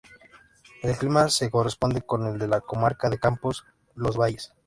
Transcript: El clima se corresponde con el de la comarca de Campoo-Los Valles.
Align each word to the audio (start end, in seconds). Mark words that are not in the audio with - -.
El 0.81 0.97
clima 0.97 1.29
se 1.29 1.51
corresponde 1.51 2.01
con 2.01 2.25
el 2.25 2.39
de 2.39 2.47
la 2.47 2.61
comarca 2.61 3.07
de 3.11 3.19
Campoo-Los 3.19 4.17
Valles. 4.17 4.51